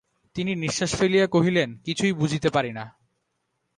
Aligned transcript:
তিনি 0.35 0.51
নিশ্বাস 0.55 0.91
ফেলিয়া 0.95 1.27
কহিলেন, 1.27 1.69
কিছুই 1.85 2.13
বুঝিতে 2.13 2.49
পারি 2.49 2.71
না। 2.71 2.85